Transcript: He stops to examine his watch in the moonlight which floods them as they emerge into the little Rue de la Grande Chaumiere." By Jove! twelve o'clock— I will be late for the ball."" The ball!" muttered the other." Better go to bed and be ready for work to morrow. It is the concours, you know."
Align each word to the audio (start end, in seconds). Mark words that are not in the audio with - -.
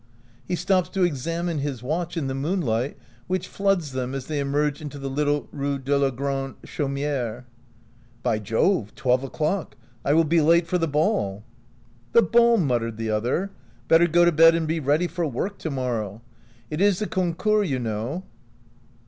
He 0.47 0.55
stops 0.55 0.89
to 0.89 1.03
examine 1.03 1.59
his 1.59 1.83
watch 1.83 2.17
in 2.17 2.25
the 2.25 2.33
moonlight 2.33 2.97
which 3.27 3.47
floods 3.47 3.91
them 3.91 4.15
as 4.15 4.25
they 4.25 4.39
emerge 4.39 4.81
into 4.81 4.97
the 4.97 5.11
little 5.11 5.47
Rue 5.51 5.77
de 5.77 5.95
la 5.95 6.09
Grande 6.09 6.55
Chaumiere." 6.65 7.45
By 8.23 8.39
Jove! 8.39 8.95
twelve 8.95 9.23
o'clock— 9.23 9.77
I 10.03 10.15
will 10.15 10.23
be 10.23 10.41
late 10.41 10.65
for 10.65 10.79
the 10.79 10.87
ball."" 10.87 11.43
The 12.13 12.23
ball!" 12.23 12.57
muttered 12.57 12.97
the 12.97 13.11
other." 13.11 13.51
Better 13.89 14.07
go 14.07 14.25
to 14.25 14.31
bed 14.31 14.55
and 14.55 14.67
be 14.67 14.79
ready 14.79 15.05
for 15.05 15.27
work 15.27 15.59
to 15.59 15.69
morrow. 15.69 16.23
It 16.71 16.81
is 16.81 16.97
the 16.97 17.05
concours, 17.05 17.69
you 17.69 17.77
know." 17.77 18.23